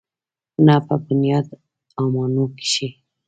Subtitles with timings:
[0.65, 2.87] نه په بنيادامانو کښې.